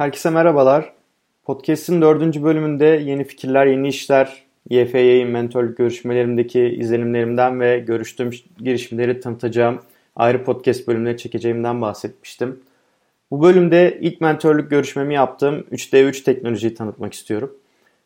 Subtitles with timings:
[0.00, 0.92] Herkese merhabalar.
[1.44, 9.80] Podcast'in dördüncü bölümünde yeni fikirler, yeni işler, YFY mentorluk görüşmelerimdeki izlenimlerimden ve görüştüğüm girişimleri tanıtacağım
[10.16, 12.60] ayrı podcast bölümleri çekeceğimden bahsetmiştim.
[13.30, 17.52] Bu bölümde ilk mentorluk görüşmemi yaptığım 3D3 teknolojiyi tanıtmak istiyorum.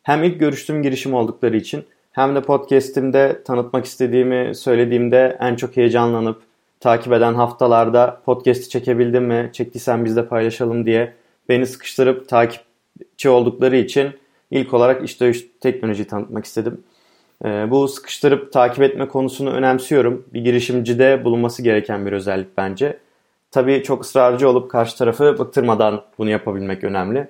[0.03, 6.41] Hem ilk görüştüğüm girişim oldukları için hem de podcast'imde tanıtmak istediğimi söylediğimde en çok heyecanlanıp
[6.79, 11.13] takip eden haftalarda podcast'i çekebildim mi, çektiysen biz de paylaşalım diye
[11.49, 14.09] beni sıkıştırıp takipçi oldukları için
[14.51, 15.31] ilk olarak işte
[15.61, 16.83] teknolojiyi tanıtmak istedim.
[17.45, 20.25] Ee, bu sıkıştırıp takip etme konusunu önemsiyorum.
[20.33, 22.99] Bir girişimcide bulunması gereken bir özellik bence.
[23.51, 27.27] Tabii çok ısrarcı olup karşı tarafı bıktırmadan bunu yapabilmek önemli.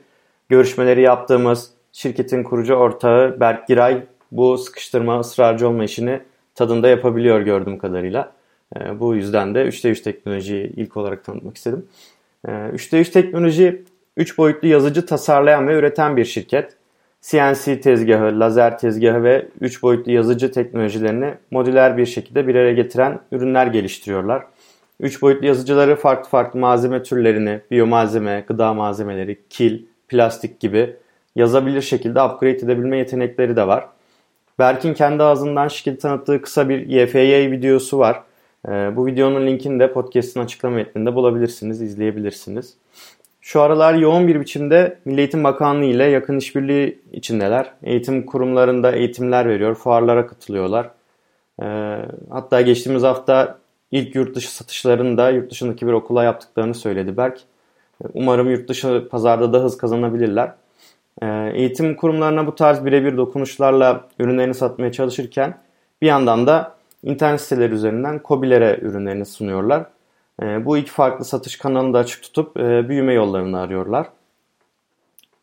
[0.50, 6.20] Görüşmeleri yaptığımız şirketin kurucu ortağı Berk Giray bu sıkıştırma, ısrarcı olma işini
[6.55, 8.32] tadında yapabiliyor gördüğüm kadarıyla.
[8.76, 11.86] Ee, bu yüzden de 3D3 teknolojiyi ilk olarak tanıtmak istedim.
[12.46, 13.84] 3D3 ee, teknoloji
[14.18, 16.74] 3 boyutlu yazıcı tasarlayan ve üreten bir şirket.
[17.21, 23.20] CNC tezgahı, lazer tezgahı ve 3 boyutlu yazıcı teknolojilerini modüler bir şekilde bir araya getiren
[23.32, 24.43] ürünler geliştiriyorlar.
[24.99, 30.96] 3 boyutlu yazıcıları farklı farklı malzeme türlerini, biyomalzeme, gıda malzemeleri, kil, plastik gibi
[31.36, 33.88] yazabilir şekilde upgrade edebilme yetenekleri de var.
[34.60, 38.24] Berk'in kendi ağzından şirketi tanıttığı kısa bir YFY videosu var.
[38.68, 42.74] Ee, bu videonun linkini de podcast'ın açıklama metninde bulabilirsiniz, izleyebilirsiniz.
[43.46, 47.71] Şu aralar yoğun bir biçimde Milli Eğitim Bakanlığı ile yakın işbirliği içindeler.
[47.84, 50.90] Eğitim kurumlarında eğitimler veriyor, fuarlara katılıyorlar.
[51.62, 51.98] Ee,
[52.29, 53.57] hatta geçtiğimiz hafta
[53.91, 57.40] ilk yurt dışı satışlarını da yurt dışındaki bir okula yaptıklarını söyledi Berk.
[58.13, 60.52] Umarım yurt dışı pazarda da hız kazanabilirler.
[61.21, 65.57] Ee, eğitim kurumlarına bu tarz birebir dokunuşlarla ürünlerini satmaya çalışırken
[66.02, 69.94] bir yandan da internet siteleri üzerinden COBİ'lere ürünlerini sunuyorlar.
[70.41, 74.08] E, bu iki farklı satış kanalını da açık tutup e, büyüme yollarını arıyorlar.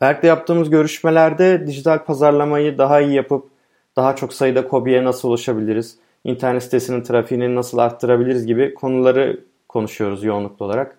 [0.00, 3.48] Berk'le yaptığımız görüşmelerde dijital pazarlamayı daha iyi yapıp
[3.96, 10.66] daha çok sayıda kobiye nasıl ulaşabiliriz, internet sitesinin trafiğini nasıl arttırabiliriz gibi konuları konuşuyoruz yoğunluklu
[10.66, 10.98] olarak.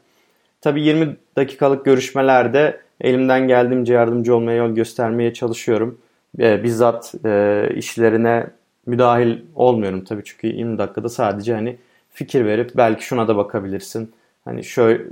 [0.61, 5.97] Tabi 20 dakikalık görüşmelerde elimden geldiğince yardımcı olmaya yol göstermeye çalışıyorum.
[6.39, 8.47] E, bizzat e, işlerine
[8.85, 11.77] müdahil olmuyorum tabii çünkü 20 dakikada sadece hani
[12.13, 14.13] fikir verip belki şuna da bakabilirsin.
[14.45, 15.03] Hani şöyle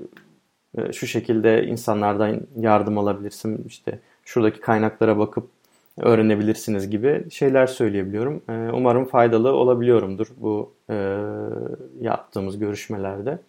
[0.92, 3.64] şu şekilde insanlardan yardım alabilirsin.
[3.68, 5.48] İşte şuradaki kaynaklara bakıp
[5.98, 8.42] öğrenebilirsiniz gibi şeyler söyleyebiliyorum.
[8.50, 11.18] Ee, umarım faydalı olabiliyorumdur bu e,
[12.02, 13.40] yaptığımız görüşmelerde.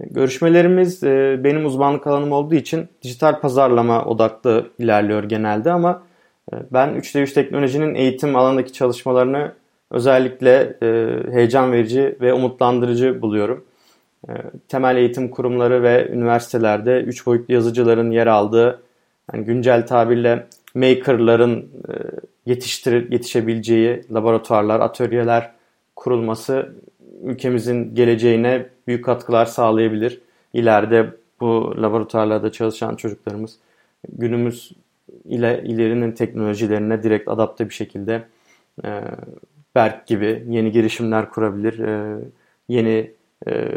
[0.00, 6.02] Görüşmelerimiz e, benim uzmanlık alanım olduğu için dijital pazarlama odaklı ilerliyor genelde ama
[6.52, 9.52] e, ben 3D3 teknolojinin eğitim alanındaki çalışmalarını
[9.94, 13.64] özellikle e, heyecan verici ve umutlandırıcı buluyorum.
[14.28, 14.32] E,
[14.68, 18.82] temel eğitim kurumları ve üniversitelerde 3 boyutlu yazıcıların yer aldığı,
[19.32, 21.92] yani güncel tabirle makerların e,
[22.46, 25.50] yetiştir yetişebileceği laboratuvarlar, atölyeler
[25.96, 26.72] kurulması
[27.22, 30.20] ülkemizin geleceğine büyük katkılar sağlayabilir.
[30.52, 33.58] İleride bu laboratuvarlarda çalışan çocuklarımız
[34.08, 34.72] günümüz
[35.24, 38.24] ile ilerinin teknolojilerine direkt adapte bir şekilde
[38.84, 39.00] e,
[39.74, 42.18] Berk gibi yeni girişimler kurabilir, e,
[42.68, 43.10] yeni
[43.48, 43.68] e,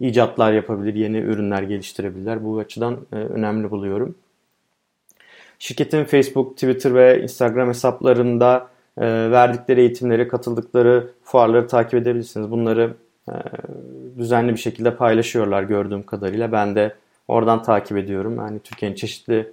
[0.00, 2.44] icatlar yapabilir, yeni ürünler geliştirebilirler.
[2.44, 4.14] Bu açıdan e, önemli buluyorum.
[5.58, 8.68] Şirketin Facebook, Twitter ve Instagram hesaplarında
[9.30, 12.50] verdikleri eğitimleri, katıldıkları fuarları takip edebilirsiniz.
[12.50, 12.94] Bunları
[14.18, 16.52] düzenli bir şekilde paylaşıyorlar gördüğüm kadarıyla.
[16.52, 16.94] Ben de
[17.28, 18.36] oradan takip ediyorum.
[18.36, 19.52] Yani Türkiye'nin çeşitli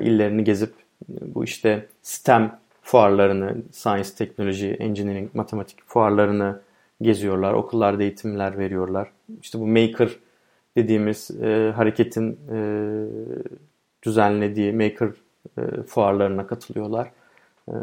[0.00, 0.72] illerini gezip
[1.08, 2.52] bu işte STEM
[2.86, 6.60] fuarlarını, science, teknoloji, engineering, matematik fuarlarını
[7.02, 7.52] geziyorlar.
[7.52, 9.10] Okullarda eğitimler veriyorlar.
[9.42, 10.10] İşte bu maker
[10.76, 12.58] dediğimiz e, hareketin e,
[14.02, 15.08] düzenlediği maker
[15.58, 17.10] e, fuarlarına katılıyorlar.
[17.68, 17.74] E,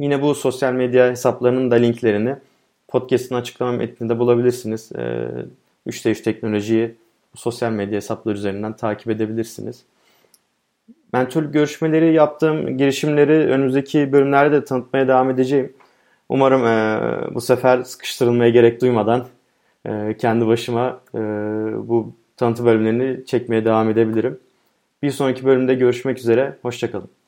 [0.00, 2.36] yine bu sosyal medya hesaplarının da linklerini
[2.88, 4.92] podcast'ın açıklama metninde bulabilirsiniz.
[4.92, 5.28] E,
[5.86, 6.94] 3'te 3 teknolojiyi
[7.34, 9.84] sosyal medya hesapları üzerinden takip edebilirsiniz.
[11.12, 15.72] Mentorluk görüşmeleri yaptığım girişimleri önümüzdeki bölümlerde de tanıtmaya devam edeceğim.
[16.28, 19.26] Umarım e, bu sefer sıkıştırılmaya gerek duymadan
[19.86, 21.18] e, kendi başıma e,
[21.88, 24.38] bu tanıtı bölümlerini çekmeye devam edebilirim.
[25.02, 26.58] Bir sonraki bölümde görüşmek üzere.
[26.62, 27.21] Hoşçakalın.